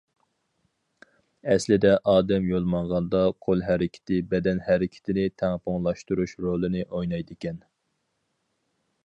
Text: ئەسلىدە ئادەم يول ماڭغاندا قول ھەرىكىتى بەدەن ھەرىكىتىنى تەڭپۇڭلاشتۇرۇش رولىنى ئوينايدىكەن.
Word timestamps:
ئەسلىدە 1.51 1.91
ئادەم 2.13 2.47
يول 2.51 2.65
ماڭغاندا 2.75 3.21
قول 3.49 3.61
ھەرىكىتى 3.67 4.19
بەدەن 4.33 4.63
ھەرىكىتىنى 4.71 5.27
تەڭپۇڭلاشتۇرۇش 5.43 6.35
رولىنى 6.49 6.85
ئوينايدىكەن. 6.89 7.63